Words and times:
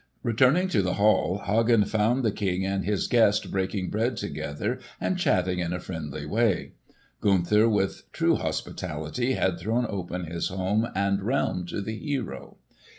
Returning 0.23 0.67
to 0.69 0.81
the 0.81 0.95
hall, 0.95 1.43
Hagen 1.45 1.85
found 1.85 2.23
the 2.23 2.31
King 2.31 2.65
and 2.65 2.83
his 2.83 3.05
guest 3.05 3.51
breaking 3.51 3.91
bread 3.91 4.17
together 4.17 4.79
and 4.99 5.15
chatting 5.15 5.59
in 5.59 5.73
a 5.73 5.79
friendly 5.79 6.25
way. 6.25 6.71
Gunther 7.19 7.69
with 7.69 8.11
true 8.11 8.33
hospitality 8.35 9.33
had 9.33 9.59
thrown 9.59 9.85
open 9.87 10.23
his 10.25 10.47
home 10.47 10.87
and 10.95 11.21
realm 11.21 11.67
to 11.67 11.81
the 11.83 11.95
hero. 11.95 12.57